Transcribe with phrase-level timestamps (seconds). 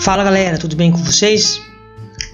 [0.00, 1.60] Fala galera, tudo bem com vocês?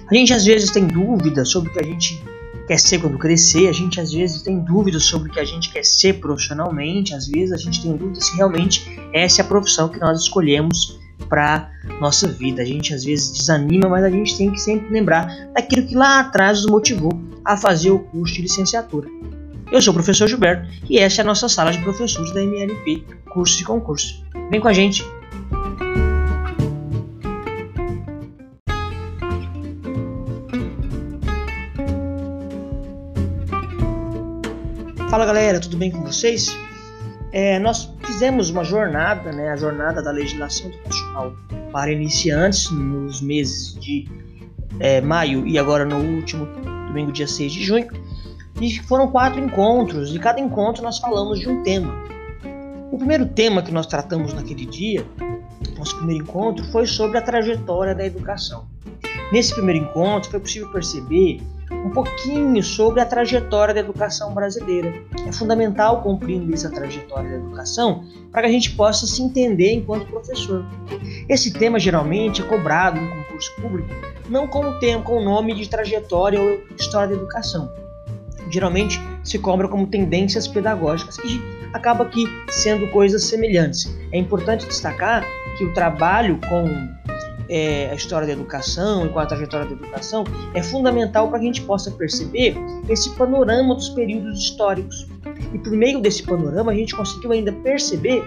[0.09, 2.23] A gente às vezes tem dúvidas sobre o que a gente
[2.65, 5.69] quer ser quando crescer, a gente às vezes tem dúvidas sobre o que a gente
[5.69, 9.89] quer ser profissionalmente, às vezes a gente tem dúvidas se realmente essa é a profissão
[9.89, 12.61] que nós escolhemos para nossa vida.
[12.61, 16.21] A gente às vezes desanima, mas a gente tem que sempre lembrar daquilo que lá
[16.21, 17.11] atrás nos motivou
[17.43, 19.09] a fazer o curso de licenciatura.
[19.69, 23.03] Eu sou o professor Gilberto e essa é a nossa sala de professores da MLP,
[23.29, 24.23] curso e concurso.
[24.49, 25.16] Vem com a gente!
[35.09, 36.53] Fala galera, tudo bem com vocês?
[37.31, 41.33] É, nós fizemos uma jornada, né, a jornada da legislação educacional
[41.71, 44.05] para iniciantes nos meses de
[44.81, 46.45] é, maio e agora no último
[46.87, 47.87] domingo, dia 6 de junho.
[48.59, 51.93] E foram quatro encontros, e cada encontro nós falamos de um tema.
[52.91, 55.05] O primeiro tema que nós tratamos naquele dia,
[55.77, 58.67] nosso primeiro encontro, foi sobre a trajetória da educação.
[59.31, 61.39] Nesse primeiro encontro foi possível perceber
[61.87, 64.93] um pouquinho sobre a trajetória da educação brasileira.
[65.25, 70.05] É fundamental compreender essa trajetória da educação para que a gente possa se entender enquanto
[70.05, 70.65] professor.
[71.29, 73.89] Esse tema geralmente é cobrado no concurso público
[74.29, 77.71] não com o tema, com o nome de trajetória ou história da educação.
[78.49, 81.41] Geralmente se cobra como tendências pedagógicas e
[81.73, 83.93] acaba aqui sendo coisas semelhantes.
[84.11, 85.23] É importante destacar
[85.57, 86.65] que o trabalho com
[87.49, 91.45] é, a história da educação e com a trajetória da educação é fundamental para que
[91.45, 92.55] a gente possa perceber
[92.89, 95.07] esse panorama dos períodos históricos.
[95.53, 98.23] E por meio desse panorama a gente conseguiu ainda perceber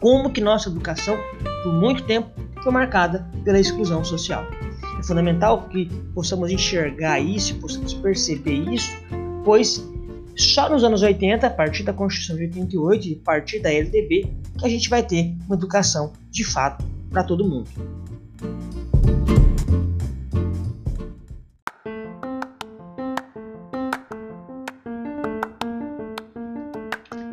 [0.00, 1.16] como que nossa educação,
[1.62, 2.28] por muito tempo,
[2.62, 4.44] foi marcada pela exclusão social.
[4.98, 8.90] É fundamental que possamos enxergar isso, possamos perceber isso,
[9.44, 9.82] pois
[10.36, 14.28] só nos anos 80, a partir da Constituição de 88 e a partir da LDB,
[14.58, 17.68] que a gente vai ter uma educação de fato para todo mundo.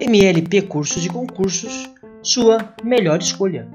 [0.02, 1.88] MLP Cursos e Concursos,
[2.24, 3.68] sua melhor escolha.